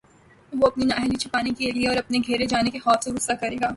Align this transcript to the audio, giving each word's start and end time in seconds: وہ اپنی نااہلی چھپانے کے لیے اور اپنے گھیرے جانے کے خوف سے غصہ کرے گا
وہ 0.53 0.67
اپنی 0.67 0.85
نااہلی 0.85 1.17
چھپانے 1.17 1.51
کے 1.57 1.71
لیے 1.71 1.87
اور 1.87 1.97
اپنے 1.97 2.19
گھیرے 2.27 2.45
جانے 2.45 2.69
کے 2.69 2.79
خوف 2.79 3.03
سے 3.03 3.11
غصہ 3.11 3.31
کرے 3.31 3.55
گا 3.55 3.67